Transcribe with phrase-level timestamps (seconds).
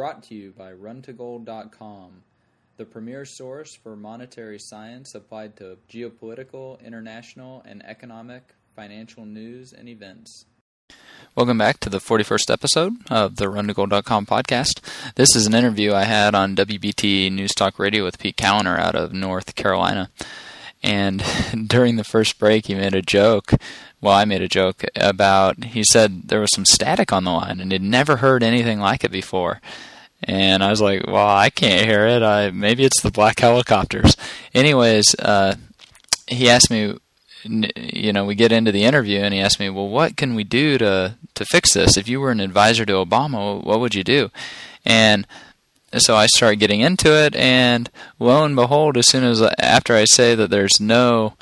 [0.00, 2.22] Brought to you by runtogold.com,
[2.78, 9.90] the premier source for monetary science applied to geopolitical, international, and economic, financial news and
[9.90, 10.46] events.
[11.34, 14.80] Welcome back to the 41st episode of the RunToGold.com podcast.
[15.16, 18.94] This is an interview I had on WBT News Talk Radio with Pete Kaliner out
[18.94, 20.08] of North Carolina.
[20.82, 21.22] And
[21.66, 23.52] during the first break, he made a joke.
[24.00, 27.60] Well, I made a joke about, he said there was some static on the line
[27.60, 29.60] and he'd never heard anything like it before.
[30.22, 32.22] And I was like, well, I can't hear it.
[32.22, 34.16] I, maybe it's the black helicopters.
[34.54, 35.56] Anyways, uh,
[36.26, 36.98] he asked me,
[37.44, 40.44] you know, we get into the interview and he asked me, well, what can we
[40.44, 41.96] do to, to fix this?
[41.96, 44.30] If you were an advisor to Obama, what would you do?
[44.84, 45.26] And
[45.98, 50.04] so I start getting into it, and lo and behold, as soon as after I
[50.04, 51.34] say that there's no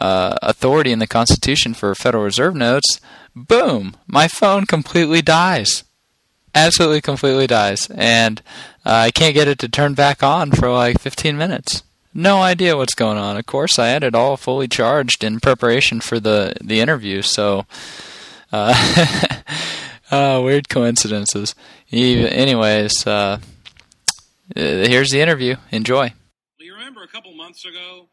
[0.00, 3.00] uh, authority in the Constitution for Federal Reserve notes,
[3.34, 5.84] boom, my phone completely dies.
[6.54, 8.40] Absolutely, completely dies, and
[8.84, 11.82] uh, I can't get it to turn back on for like 15 minutes.
[12.12, 13.36] No idea what's going on.
[13.36, 17.66] Of course, I had it all fully charged in preparation for the the interview, so.
[18.52, 18.72] Uh,
[20.12, 21.56] uh, weird coincidences.
[21.90, 23.04] Anyways,
[24.56, 25.56] uh, here's the interview.
[25.70, 26.02] Enjoy.
[26.04, 28.08] Well, you remember a couple months ago,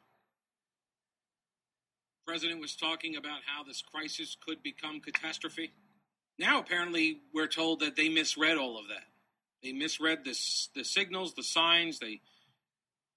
[2.16, 5.72] the president was talking about how this crisis could become catastrophe.
[6.40, 9.04] Now, apparently, we're told that they misread all of that.
[9.62, 12.00] They misread this, the signals, the signs.
[12.00, 12.22] They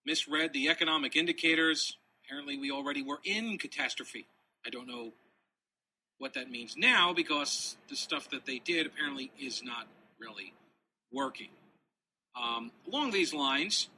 [0.05, 1.97] misread the economic indicators.
[2.25, 4.27] Apparently, we already were in catastrophe.
[4.67, 5.13] I don't know
[6.19, 9.87] what that means now because the stuff that they did apparently is not
[10.19, 10.53] really
[11.13, 11.51] working.
[12.37, 13.89] Um, along these lines,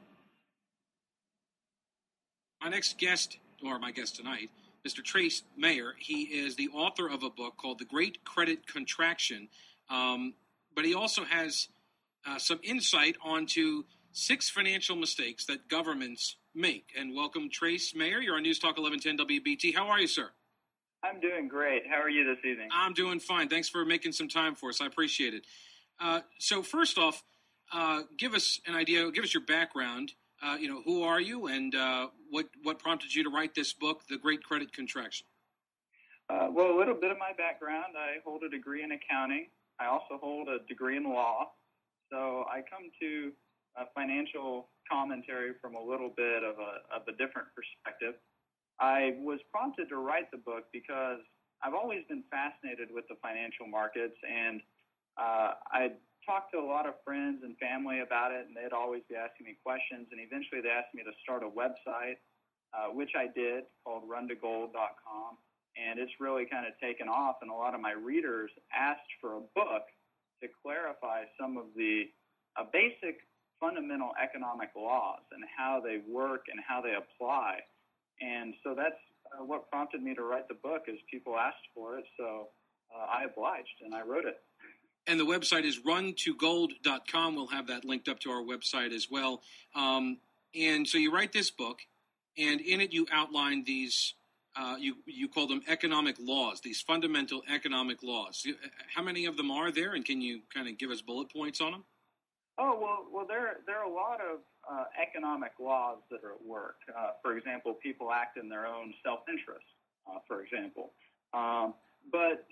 [2.62, 4.50] my next guest, or my guest tonight,
[4.86, 5.02] Mr.
[5.02, 9.48] Trace Mayer, he is the author of a book called The Great Credit Contraction,
[9.90, 10.34] um,
[10.74, 11.68] but he also has
[12.26, 16.92] uh, some insight onto six financial mistakes that governments make.
[16.98, 18.18] And welcome, Trace Mayer.
[18.18, 19.74] You're on News Talk 1110 WBT.
[19.74, 20.30] How are you, sir?
[21.02, 21.82] I'm doing great.
[21.88, 22.68] How are you this evening?
[22.72, 23.48] I'm doing fine.
[23.48, 24.80] Thanks for making some time for us.
[24.80, 25.46] I appreciate it.
[26.00, 27.22] Uh, so, first off,
[27.72, 29.10] uh, give us an idea.
[29.10, 30.12] Give us your background.
[30.42, 33.72] Uh, you know, who are you, and uh, what what prompted you to write this
[33.72, 35.26] book, The Great Credit Contraction?
[36.28, 37.94] Uh, well, a little bit of my background.
[37.96, 39.46] I hold a degree in accounting.
[39.80, 41.52] I also hold a degree in law.
[42.10, 43.32] So I come to
[43.94, 48.14] financial commentary from a little bit of a of a different perspective.
[48.78, 51.20] I was prompted to write the book because
[51.62, 54.60] I've always been fascinated with the financial markets, and
[55.16, 55.92] uh, I
[56.26, 59.46] talked to a lot of friends and family about it, and they'd always be asking
[59.46, 60.10] me questions.
[60.10, 62.18] And eventually, they asked me to start a website,
[62.74, 65.38] uh, which I did, called RunToGold.com.
[65.78, 67.36] And it's really kind of taken off.
[67.40, 69.86] And a lot of my readers asked for a book
[70.42, 72.10] to clarify some of the
[72.58, 73.22] uh, basic
[73.60, 77.60] fundamental economic laws and how they work and how they apply.
[78.20, 79.00] And so that's
[79.32, 82.04] uh, what prompted me to write the book, is people asked for it.
[82.18, 82.48] So
[82.94, 84.40] uh, I obliged and I wrote it.
[85.06, 87.34] And the website is runtogold.com.
[87.36, 89.42] We'll have that linked up to our website as well.
[89.74, 90.18] Um,
[90.54, 91.80] and so you write this book,
[92.36, 94.14] and in it you outline these.
[94.58, 98.46] Uh, you you call them economic laws, these fundamental economic laws.
[98.94, 101.60] How many of them are there, and can you kind of give us bullet points
[101.60, 101.84] on them?
[102.56, 104.38] Oh well, well there there are a lot of
[104.70, 106.76] uh, economic laws that are at work.
[106.88, 109.66] Uh, for example, people act in their own self-interest.
[110.08, 110.92] Uh, for example,
[111.34, 111.74] um,
[112.10, 112.46] but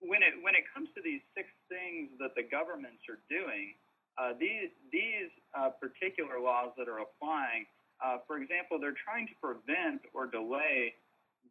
[0.00, 3.76] when it when it comes to these six things that the governments are doing,
[4.16, 7.68] uh, these these uh, particular laws that are applying,
[8.00, 10.96] uh, for example, they're trying to prevent or delay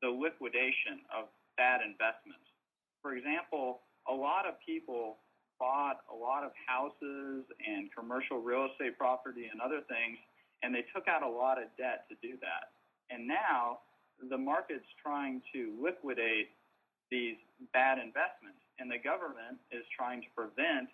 [0.01, 2.45] the liquidation of bad investments.
[3.01, 5.21] For example, a lot of people
[5.59, 10.17] bought a lot of houses and commercial real estate property and other things,
[10.63, 12.71] and they took out a lot of debt to do that.
[13.11, 13.79] And now
[14.29, 16.55] the market's trying to liquidate
[17.11, 17.37] these
[17.73, 18.61] bad investments.
[18.79, 20.89] And the government is trying to prevent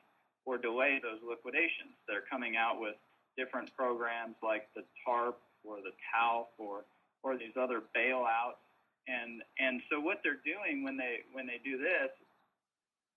[0.46, 1.94] or delay those liquidations.
[2.08, 2.96] They're coming out with
[3.38, 6.86] different programs like the TARP or the TALF or,
[7.24, 8.62] or these other bailouts.
[9.08, 12.10] And, and so what they're doing when they, when they do this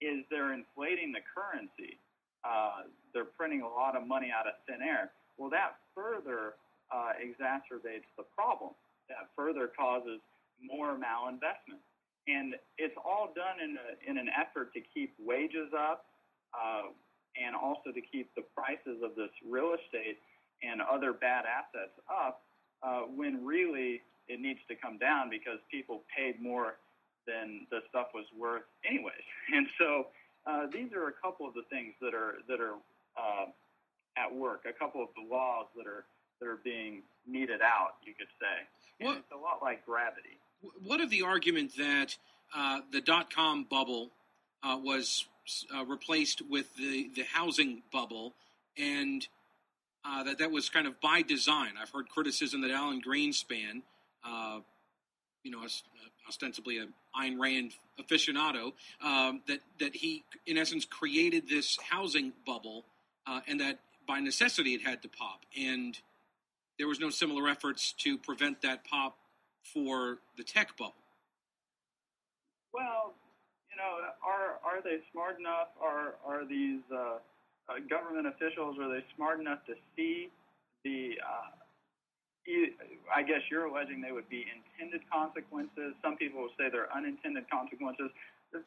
[0.01, 1.97] is they're inflating the currency.
[2.45, 5.11] Uh, they're printing a lot of money out of thin air.
[5.39, 6.55] Well, that further
[6.93, 8.73] uh, exacerbates the problem.
[9.09, 10.21] That further causes
[10.61, 11.81] more malinvestment
[12.29, 16.05] and it's all done in, a, in an effort to keep wages up
[16.53, 16.93] uh,
[17.41, 20.21] and also to keep the prices of this real estate
[20.63, 22.45] and other bad assets up
[22.83, 26.77] uh, when really it needs to come down because people paid more
[27.27, 29.25] than the stuff was worth anyways.
[29.55, 30.13] And so
[30.45, 32.77] uh, these are a couple of the things that are that are
[33.17, 33.49] uh,
[34.21, 34.69] at work.
[34.69, 36.05] A couple of the laws that are
[36.41, 38.57] that are being meted out, you could say.
[39.01, 40.37] And it's a lot like gravity.
[40.83, 42.17] What of the argument that
[42.55, 44.11] uh, the dot com bubble
[44.63, 45.27] uh, was
[45.75, 48.35] uh, replaced with the, the housing bubble
[48.77, 49.27] and
[50.05, 51.73] uh, that that was kind of by design?
[51.81, 53.83] I've heard criticism that Alan Greenspan,
[54.25, 54.61] uh,
[55.45, 55.61] you know,
[56.29, 62.85] ostensibly an Ayn Rand aficionado, um, that, that he, in essence, created this housing bubble
[63.27, 65.41] uh, and that by necessity it had to pop.
[65.59, 65.99] And
[66.79, 69.17] there was no similar efforts to prevent that pop
[69.73, 70.95] for the tech bubble.
[72.73, 73.15] Well,
[73.71, 75.69] you know, are are they smart enough?
[75.81, 77.19] Are are these uh,
[77.69, 80.29] uh, government officials are they smart enough to see
[80.85, 81.19] the?
[81.23, 81.55] Uh,
[83.15, 85.93] I guess you're alleging they would be intended consequences.
[86.01, 88.09] Some people will say they're unintended consequences.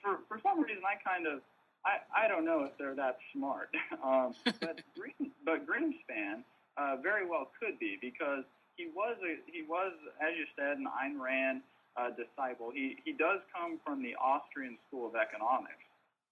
[0.01, 1.41] For for some reason, I kind of
[1.85, 3.73] I, I don't know if they're that smart.
[4.05, 6.45] um, but Green, but Greenspan
[6.77, 8.45] uh, very well could be because
[8.75, 11.61] he was a, he was as you said an Ayn Rand
[11.97, 12.71] uh, disciple.
[12.71, 15.83] He he does come from the Austrian School of Economics,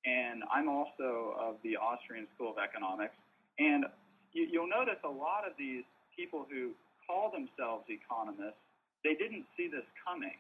[0.06, 3.16] and I'm also of the Austrian School of Economics.
[3.60, 3.86] And
[4.32, 5.84] you, you'll notice a lot of these
[6.16, 6.72] people who
[7.08, 8.62] call themselves economists,
[9.04, 10.38] they didn't see this coming.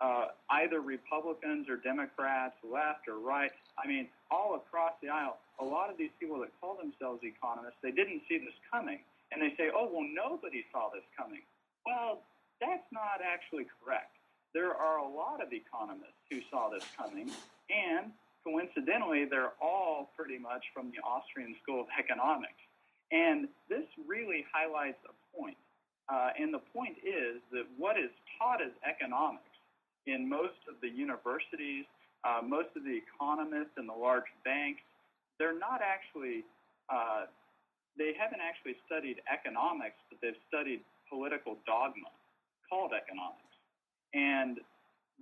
[0.00, 3.54] Uh, either Republicans or Democrats, left or right.
[3.78, 7.78] I mean, all across the aisle, a lot of these people that call themselves economists,
[7.82, 8.98] they didn't see this coming.
[9.32, 11.42] And they say, oh, well, nobody saw this coming.
[11.86, 12.20] Well,
[12.60, 14.12] that's not actually correct.
[14.54, 17.30] There are a lot of economists who saw this coming,
[17.72, 18.12] and
[18.44, 22.60] coincidentally, they're all pretty much from the Austrian School of Economics.
[23.10, 25.56] And this really highlights a point.
[26.08, 29.44] Uh, and the point is that what is taught as economics
[30.06, 31.84] in most of the universities,
[32.24, 34.82] uh, most of the economists in the large banks,
[35.38, 36.44] they're not actually,
[36.90, 37.26] uh,
[37.98, 42.08] they haven't actually studied economics, but they've studied political dogma
[42.68, 43.52] called economics.
[44.14, 44.60] And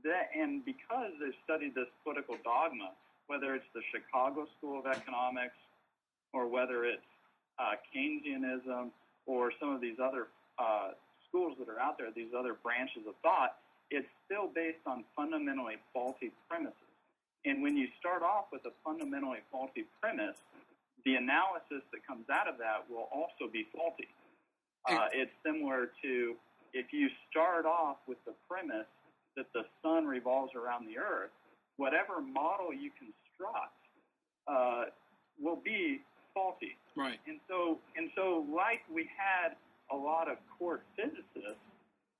[0.04, 2.94] that, and because they've studied this political dogma,
[3.26, 5.58] whether it's the Chicago School of Economics
[6.32, 7.06] or whether it's
[7.58, 8.90] uh, Keynesianism
[9.26, 10.28] or some of these other
[10.58, 10.94] uh,
[11.28, 13.58] schools that are out there, these other branches of thought,
[13.90, 16.90] it's still based on fundamentally faulty premises.
[17.44, 20.36] And when you start off with a fundamentally faulty premise,
[21.04, 24.08] the analysis that comes out of that will also be faulty.
[24.88, 26.34] Uh, it's similar to
[26.72, 28.88] if you start off with the premise
[29.36, 31.30] that the sun revolves around the earth,
[31.76, 33.76] whatever model you construct
[34.48, 34.84] uh,
[35.40, 36.00] will be
[36.34, 36.76] faulty.
[36.96, 37.18] Right.
[37.26, 39.56] And so, and so, like we had
[39.92, 41.60] a lot of court physicists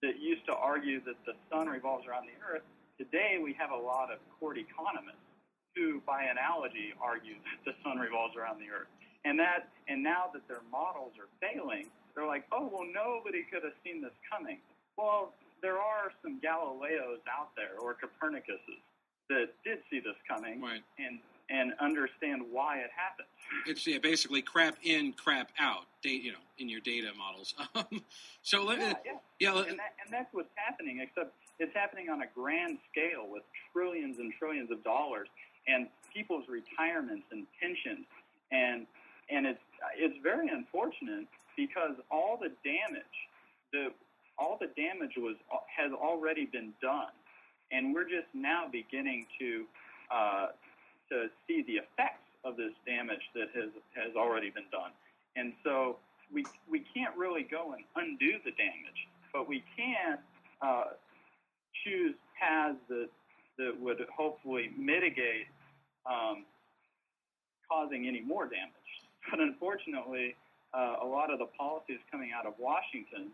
[0.03, 2.62] that used to argue that the sun revolves around the earth,
[2.99, 5.30] today we have a lot of court economists
[5.76, 8.88] who, by analogy, argue that the sun revolves around the earth.
[9.25, 13.62] And that, and now that their models are failing, they're like, oh well, nobody could
[13.62, 14.58] have seen this coming.
[14.96, 15.32] Well,
[15.62, 18.81] there are some Galileos out there or Copernicuses
[19.28, 20.82] that did see this coming Right.
[20.99, 21.19] and
[21.52, 23.26] and understand why it happened.
[23.67, 25.82] It's yeah, basically crap in, crap out.
[26.00, 27.55] Date, you know, in your data models.
[27.75, 28.02] Um,
[28.43, 29.12] so let Yeah, me, yeah.
[29.40, 31.00] yeah, let- and, that, and that's what's happening.
[31.02, 35.26] Except it's happening on a grand scale with trillions and trillions of dollars,
[35.67, 38.06] and people's retirements and pensions,
[38.53, 38.87] and
[39.31, 39.61] and it's
[39.96, 43.17] it's very unfortunate because all the damage,
[43.73, 43.89] the
[44.39, 45.37] all the damage was
[45.77, 47.13] has already been done,
[47.73, 49.65] and we're just now beginning to
[50.11, 50.46] uh,
[51.11, 54.91] to see the effects of this damage that has has already been done,
[55.37, 55.96] and so
[56.32, 60.19] we we can't really go and undo the damage, but we can
[60.63, 60.96] uh,
[61.84, 63.08] choose paths that
[63.58, 65.46] that would hopefully mitigate
[66.07, 66.45] um,
[67.71, 68.75] causing any more damage.
[69.31, 70.35] But unfortunately,
[70.75, 73.31] uh, a lot of the policies coming out of Washington,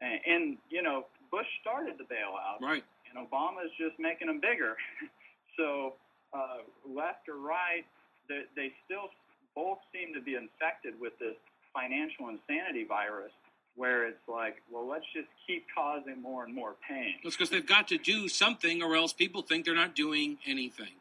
[0.00, 2.84] and, and you know, Bush started the bailout, right.
[3.10, 4.76] and Obama's just making them bigger.
[5.56, 5.94] so
[6.32, 7.84] uh, left or right,
[8.28, 9.10] they, they still
[9.54, 11.34] both seem to be infected with this
[11.74, 13.32] financial insanity virus,
[13.74, 17.14] where it's like, well, let's just keep causing more and more pain.
[17.22, 20.94] It's because they've got to do something, or else people think they're not doing anything.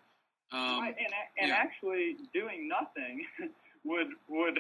[0.52, 1.56] Um, right, and and yeah.
[1.56, 3.26] actually doing nothing
[3.86, 4.58] would would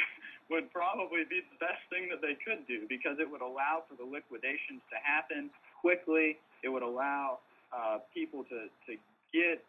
[0.50, 3.96] would probably be the best thing that they could do because it would allow for
[3.98, 5.50] the liquidations to happen
[5.82, 6.38] quickly.
[6.63, 7.39] It would allow
[7.74, 8.94] uh, people to to
[9.34, 9.62] get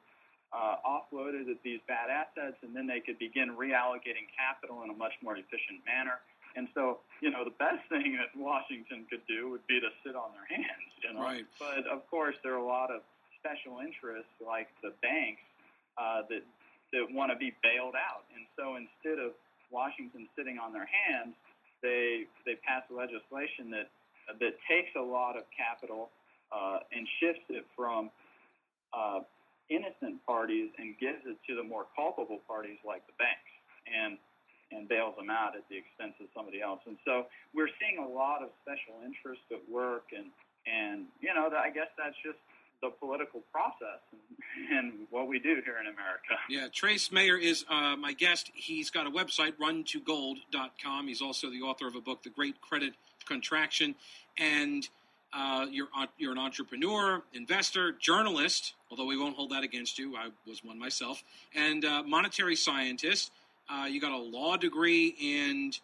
[0.53, 4.97] uh, offloaded of these bad assets, and then they could begin reallocating capital in a
[4.97, 6.21] much more efficient manner.
[6.57, 10.17] And so, you know, the best thing that Washington could do would be to sit
[10.17, 11.21] on their hands, you know.
[11.21, 11.45] Right.
[11.61, 13.03] But of course, there are a lot of
[13.37, 15.45] special interests like the banks
[15.99, 16.45] uh, that
[16.93, 18.23] that want to be bailed out.
[18.31, 19.33] And so instead of
[19.75, 21.35] Washington sitting on their hands,
[21.83, 23.91] they they pass legislation that
[24.41, 26.11] that takes a lot of capital
[26.51, 28.11] uh, and shifts it from
[28.95, 29.21] uh,
[29.71, 33.53] innocent parties and gives it to the more culpable parties like the banks
[33.87, 34.19] and
[34.75, 36.83] and bails them out at the expense of somebody else.
[36.91, 40.31] And so we're seeing a lot of special interest at work and
[40.67, 42.39] and you know I guess that's just
[42.83, 44.01] the political process
[44.73, 46.35] and, what we do here in America.
[46.51, 48.51] Yeah, Trace Mayer is uh, my guest.
[48.55, 51.09] He's got a website, runtogold.com.
[51.09, 52.93] He's also the author of a book, The Great Credit
[53.27, 53.95] Contraction.
[54.39, 54.89] And
[55.33, 60.17] uh, you're, you're an entrepreneur, investor, journalist, although we won't hold that against you.
[60.17, 61.23] I was one myself.
[61.55, 63.33] And uh, monetary scientist.
[63.69, 65.79] Uh, you got a law degree, and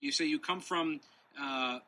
[0.00, 1.00] you say you come from
[1.40, 1.78] uh,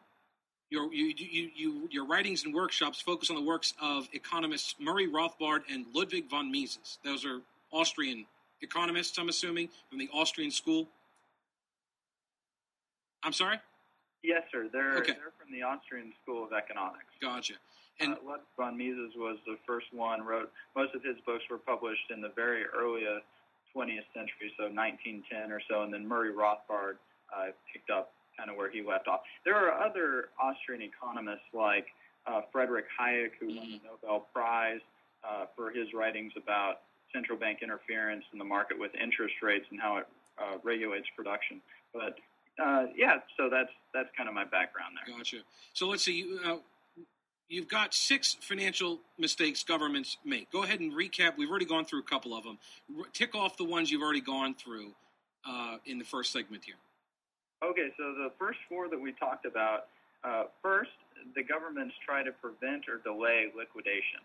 [0.73, 5.07] your, you, you, you, your writings and workshops focus on the works of economists Murray
[5.07, 6.99] Rothbard and Ludwig von Mises.
[7.05, 7.41] Those are
[7.73, 8.25] Austrian
[8.63, 10.89] economists, I'm assuming, from the Austrian school.
[13.23, 13.59] I'm sorry?
[14.25, 14.69] Yes, sir.
[14.73, 15.13] They're, okay.
[15.13, 17.13] they're from the Austrian School of Economics.
[17.21, 17.55] Gotcha.
[18.01, 20.23] And uh, Ludwig von Mises was the first one.
[20.23, 23.03] Wrote most of his books were published in the very early
[23.77, 25.83] 20th century, so 1910 or so.
[25.83, 26.97] And then Murray Rothbard
[27.37, 29.21] uh, picked up kind of where he left off.
[29.45, 31.87] There are other Austrian economists like
[32.27, 33.87] uh, Frederick Hayek, who won the mm-hmm.
[34.03, 34.81] Nobel Prize
[35.25, 36.81] uh, for his writings about
[37.13, 40.07] central bank interference in the market with interest rates and how it
[40.39, 41.61] uh, regulates production.
[41.93, 42.17] But
[42.63, 45.17] uh, yeah, so that's that's kind of my background there.
[45.17, 45.39] Gotcha.
[45.75, 46.39] So let's see.
[46.45, 46.57] Uh,
[47.49, 50.51] you've got six financial mistakes governments make.
[50.51, 51.37] Go ahead and recap.
[51.37, 52.59] We've already gone through a couple of them.
[52.99, 54.93] R- tick off the ones you've already gone through
[55.47, 56.77] uh, in the first segment here.
[57.63, 59.87] Okay, so the first four that we talked about,
[60.27, 60.91] uh, first,
[61.39, 64.19] the governments try to prevent or delay liquidation.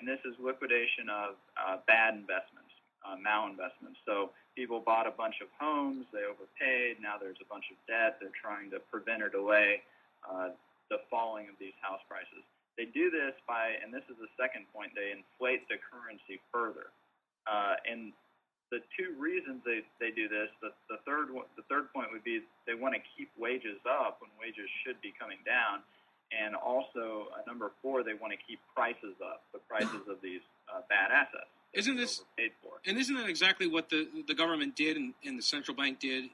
[0.00, 2.72] And this is liquidation of uh, bad investments,
[3.04, 4.00] uh, malinvestments.
[4.08, 8.16] So people bought a bunch of homes, they overpaid, now there's a bunch of debt.
[8.16, 9.84] They're trying to prevent or delay
[10.24, 10.56] uh,
[10.88, 12.40] the falling of these house prices.
[12.80, 16.88] They do this by, and this is the second point, they inflate the currency further.
[17.44, 18.16] Uh, and
[18.70, 22.40] the two reasons they, they do this, the, the third the third point would be
[22.66, 25.82] they want to keep wages up when wages should be coming down,
[26.30, 30.42] and also uh, number four they want to keep prices up, the prices of these
[30.72, 31.50] uh, bad assets.
[31.72, 32.78] Isn't this paid for?
[32.86, 36.30] And isn't that exactly what the the government did and, and the central bank did?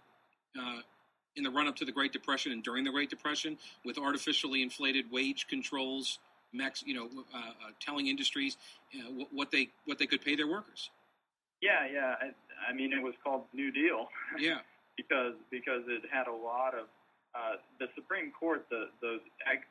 [0.58, 0.80] Uh,
[1.36, 4.62] in the run up to the Great Depression and during the Great Depression, with artificially
[4.62, 6.18] inflated wage controls,
[6.52, 8.56] max, you know, uh, uh, telling industries
[8.94, 10.90] uh, what they what they could pay their workers.
[11.62, 12.14] Yeah, yeah.
[12.20, 14.08] I, I mean, it was called New Deal.
[14.38, 14.58] Yeah.
[14.96, 16.88] because because it had a lot of
[17.36, 18.64] uh, the Supreme Court.
[18.70, 19.20] The, the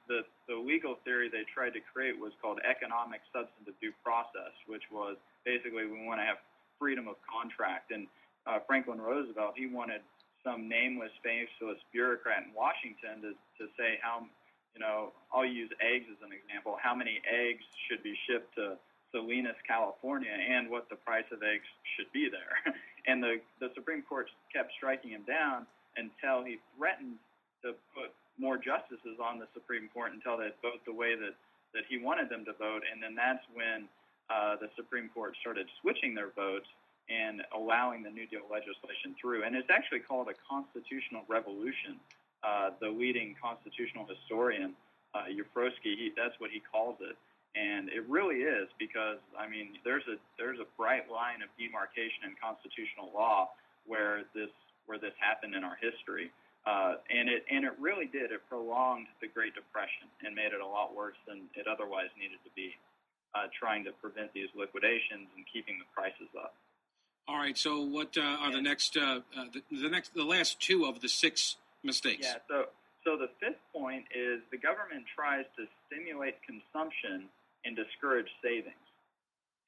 [0.07, 4.85] the the legal theory they tried to create was called economic substantive due process, which
[4.93, 6.37] was basically we want to have
[6.79, 7.91] freedom of contract.
[7.91, 8.07] And
[8.45, 10.01] uh, Franklin Roosevelt he wanted
[10.45, 14.29] some nameless, faceless bureaucrat in Washington to to say how
[14.77, 16.77] you know I'll use eggs as an example.
[16.77, 18.77] How many eggs should be shipped to
[19.15, 21.63] Salinas, California, and what the price of eggs
[21.95, 22.59] should be there.
[23.07, 27.15] and the, the Supreme Court kept striking him down until he threatened
[27.63, 31.31] to put more justices on the Supreme Court until they vote the way that,
[31.71, 32.83] that he wanted them to vote.
[32.83, 33.87] And then that's when
[34.27, 36.67] uh, the Supreme Court started switching their votes
[37.07, 39.47] and allowing the New Deal legislation through.
[39.47, 41.95] And it's actually called a constitutional revolution.
[42.43, 44.75] Uh, the leading constitutional historian,
[45.15, 47.15] uh, he, that's what he calls it
[47.55, 52.27] and it really is because I mean there's a there's a bright line of demarcation
[52.27, 53.49] in constitutional law
[53.87, 54.51] where this
[54.85, 56.31] where this happened in our history,
[56.67, 58.31] uh, and it and it really did.
[58.31, 62.43] It prolonged the Great Depression and made it a lot worse than it otherwise needed
[62.43, 62.75] to be,
[63.33, 66.53] uh, trying to prevent these liquidations and keeping the prices up.
[67.27, 67.57] All right.
[67.57, 71.01] So what uh, are the next uh, uh, the, the next the last two of
[71.01, 72.27] the six mistakes?
[72.27, 72.43] Yeah.
[72.47, 72.65] So
[73.03, 77.29] so the fifth point is the government tries to stimulate consumption
[77.65, 78.85] and discourage savings.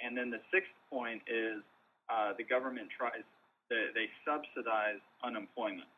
[0.02, 1.66] And then the sixth point is
[2.10, 3.26] uh, the government tries,
[3.70, 5.90] they, they subsidize unemployment.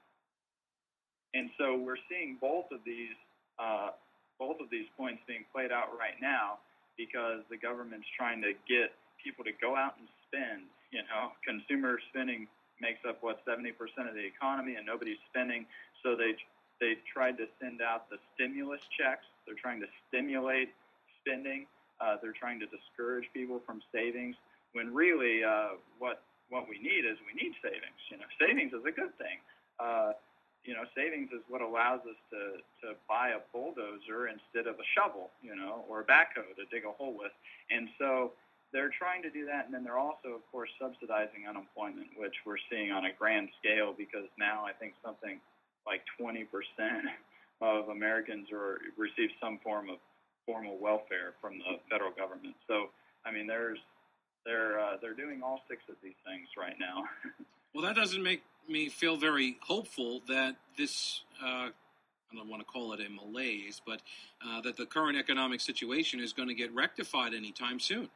[1.34, 3.14] And so we're seeing both of these,
[3.60, 3.92] uh,
[4.40, 6.58] both of these points being played out right now
[6.98, 10.66] because the government's trying to get people to go out and spend.
[10.90, 12.48] You know, consumer spending
[12.82, 13.76] makes up what 70%
[14.08, 15.68] of the economy, and nobody's spending.
[16.02, 16.34] So they
[16.80, 19.28] they tried to send out the stimulus checks.
[19.46, 20.72] They're trying to stimulate
[21.20, 21.68] spending,
[22.02, 24.36] uh, they're trying to discourage people from savings
[24.74, 28.02] when really uh, what what we need is we need savings.
[28.10, 29.38] You know, savings is a good thing.
[29.80, 30.18] Uh,
[30.66, 34.88] you know, savings is what allows us to to buy a bulldozer instead of a
[34.98, 37.32] shovel, you know, or a backhoe to dig a hole with.
[37.72, 38.34] And so
[38.72, 42.62] they're trying to do that, and then they're also, of course, subsidizing unemployment, which we're
[42.70, 45.42] seeing on a grand scale because now I think something
[45.88, 46.46] like 20%
[47.62, 49.98] of Americans are receive some form of
[50.50, 52.56] formal welfare from the federal government.
[52.68, 52.90] So,
[53.24, 53.78] I mean, there's
[54.46, 57.04] they're uh, they're doing all six of these things right now.
[57.76, 61.22] well, that doesn't make me feel very hopeful that this.
[61.44, 61.70] Uh,
[62.32, 64.02] I don't want to call it a malaise, but
[64.46, 68.08] uh, that the current economic situation is going to get rectified anytime soon.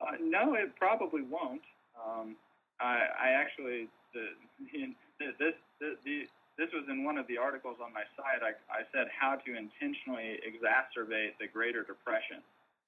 [0.00, 1.62] Uh, no, it probably won't.
[1.98, 2.36] Um,
[2.80, 4.28] I, I actually the,
[5.18, 6.26] this, this the,
[6.58, 8.40] this was in one of the articles on my site.
[8.40, 12.40] I, I said how to intentionally exacerbate the Greater Depression.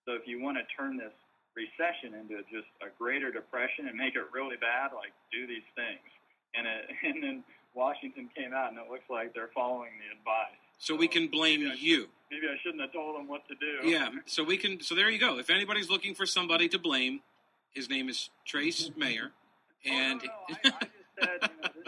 [0.08, 1.12] So if you want to turn this
[1.52, 6.04] recession into just a Greater Depression and make it really bad, like do these things.
[6.56, 6.82] And it,
[7.12, 7.36] and then
[7.74, 10.56] Washington came out, and it looks like they're following the advice.
[10.80, 12.06] So, we can blame maybe you.
[12.30, 13.88] Maybe I shouldn't have told them what to do.
[13.88, 14.10] Yeah.
[14.26, 14.80] So we can.
[14.80, 15.38] So there you go.
[15.38, 17.20] If anybody's looking for somebody to blame,
[17.72, 19.32] his name is Trace Mayer,
[19.84, 20.22] and.
[20.22, 20.70] Oh, no, no.
[20.70, 21.87] I, I just said, you know, this,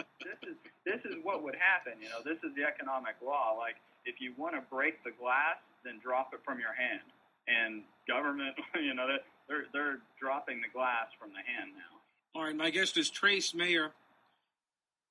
[0.85, 2.01] this is what would happen.
[2.01, 3.53] You know, this is the economic law.
[3.57, 7.05] Like, if you want to break the glass, then drop it from your hand.
[7.47, 9.07] And government, you know,
[9.47, 11.99] they're they're dropping the glass from the hand now.
[12.33, 13.91] All right, my guest is Trace Mayer.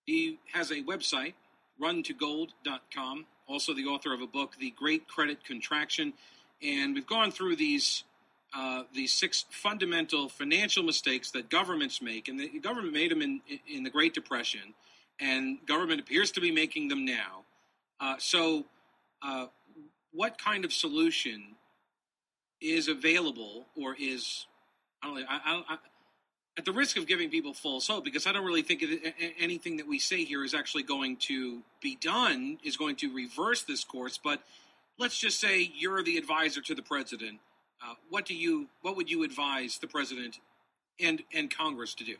[0.07, 1.35] He has a website,
[1.81, 3.27] runtogold.com.
[3.47, 6.15] Also, the author of a book, The Great Credit Contraction.
[6.63, 8.05] And we've gone through these
[8.57, 13.41] uh, these six fundamental financial mistakes that governments make, and the government made them in
[13.69, 14.75] in the Great Depression
[15.21, 17.45] and government appears to be making them now.
[18.01, 18.65] Uh, so,
[19.23, 19.47] uh,
[20.13, 21.57] what kind of solution
[22.61, 24.47] is available, or is
[25.03, 25.79] I don't know, I, I, I,
[26.59, 29.77] at the risk of giving people false hope, because I don't really think it, anything
[29.77, 33.85] that we say here is actually going to be done, is going to reverse this
[33.85, 34.19] course.
[34.23, 34.43] But
[34.99, 37.39] let's just say you're the advisor to the president.
[37.83, 40.39] Uh, what do you, what would you advise the president
[40.99, 42.17] and and Congress to do?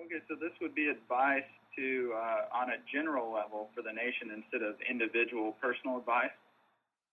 [0.00, 1.44] Okay, so this would be advice
[1.78, 6.34] to uh, on a general level for the nation instead of individual personal advice?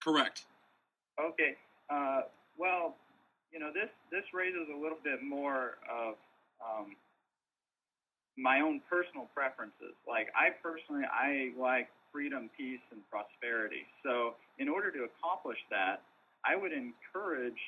[0.02, 0.46] Correct.
[1.22, 1.56] Okay.
[1.90, 2.22] Uh,
[2.58, 2.98] well,
[3.54, 6.18] you know this this raises a little bit more of
[6.60, 6.98] um,
[8.38, 9.96] my own personal preferences.
[10.08, 13.86] Like I personally, I like freedom, peace, and prosperity.
[14.04, 16.02] So in order to accomplish that,
[16.44, 17.60] I would encourage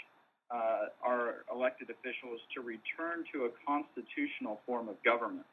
[0.51, 5.47] uh, our elected officials to return to a constitutional form of government.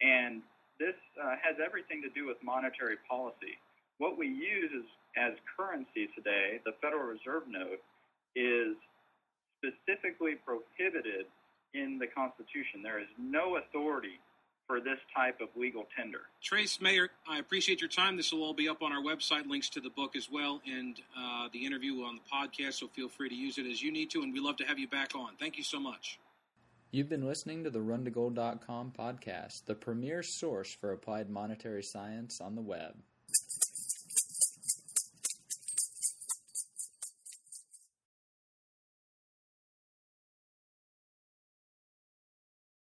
[0.00, 0.40] And
[0.78, 3.58] this uh, has everything to do with monetary policy.
[3.98, 7.80] What we use as, as currency today, the Federal Reserve note,
[8.34, 8.76] is
[9.62, 11.26] specifically prohibited
[11.74, 12.82] in the Constitution.
[12.82, 14.18] There is no authority
[14.66, 16.20] for this type of legal tender.
[16.42, 18.16] Trace Mayer, I appreciate your time.
[18.16, 20.96] This will all be up on our website, links to the book as well, and
[21.18, 24.10] uh, the interview on the podcast, so feel free to use it as you need
[24.10, 25.30] to, and we love to have you back on.
[25.38, 26.18] Thank you so much.
[26.94, 32.54] You've been listening to the RunToGold.com podcast, the premier source for applied monetary science on
[32.54, 32.94] the web.